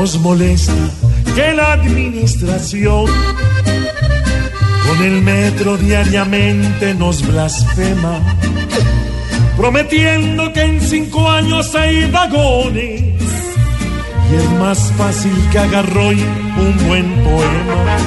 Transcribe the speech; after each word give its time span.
Nos 0.00 0.18
molesta 0.20 0.72
que 1.34 1.52
la 1.52 1.72
administración 1.72 3.04
con 4.86 5.04
el 5.04 5.20
metro 5.20 5.76
diariamente 5.76 6.94
nos 6.94 7.20
blasfema, 7.26 8.18
prometiendo 9.58 10.50
que 10.54 10.62
en 10.62 10.80
cinco 10.80 11.30
años 11.30 11.74
hay 11.74 12.10
vagones. 12.10 13.02
Y 14.32 14.36
es 14.36 14.50
más 14.52 14.90
fácil 14.96 15.36
que 15.52 15.58
agarró 15.58 16.08
un 16.08 16.88
buen 16.88 17.14
poema. 17.22 17.98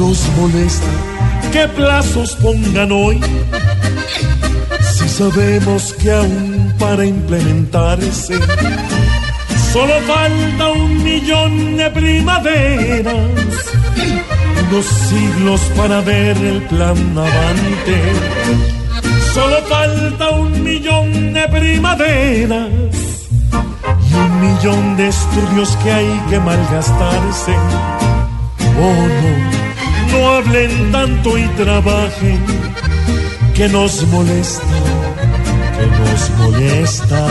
Nos 0.00 0.28
molesta 0.36 0.90
que 1.52 1.68
plazos 1.68 2.34
pongan 2.42 2.90
hoy. 2.90 3.20
Si 4.80 5.08
sabemos 5.08 5.94
que 6.00 6.10
aún 6.10 6.74
para 6.80 7.06
implementarse 7.06 8.40
Solo 9.76 10.00
falta 10.06 10.68
un 10.70 11.04
millón 11.04 11.76
de 11.76 11.90
primaveras, 11.90 13.14
unos 14.70 14.86
siglos 14.86 15.60
para 15.76 16.00
ver 16.00 16.34
el 16.38 16.62
plan 16.62 16.96
avante. 17.14 17.98
Solo 19.34 19.58
falta 19.68 20.30
un 20.30 20.64
millón 20.64 21.34
de 21.34 21.46
primaveras 21.48 22.70
y 24.08 24.14
un 24.14 24.40
millón 24.40 24.96
de 24.96 25.08
estudios 25.08 25.76
que 25.82 25.92
hay 25.92 26.22
que 26.30 26.40
malgastarse. 26.40 27.54
Oh 28.80 29.02
no, 29.20 30.18
no 30.18 30.30
hablen 30.36 30.90
tanto 30.90 31.36
y 31.36 31.46
trabajen, 31.48 32.42
que 33.54 33.68
nos 33.68 34.06
molesta, 34.06 34.78
que 35.76 35.86
nos 35.98 36.30
molesta. 36.38 37.26